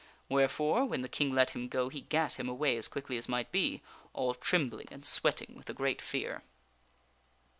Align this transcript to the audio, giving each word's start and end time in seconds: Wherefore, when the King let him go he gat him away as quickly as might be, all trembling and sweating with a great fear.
Wherefore, 0.29 0.85
when 0.87 1.03
the 1.03 1.07
King 1.07 1.31
let 1.31 1.51
him 1.51 1.67
go 1.67 1.89
he 1.89 2.01
gat 2.01 2.39
him 2.39 2.49
away 2.49 2.75
as 2.75 2.87
quickly 2.87 3.17
as 3.19 3.29
might 3.29 3.51
be, 3.51 3.83
all 4.13 4.33
trembling 4.33 4.87
and 4.89 5.05
sweating 5.05 5.53
with 5.55 5.69
a 5.69 5.73
great 5.75 6.01
fear. 6.01 6.41